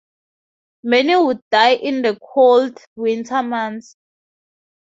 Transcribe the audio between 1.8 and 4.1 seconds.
the cold winter months.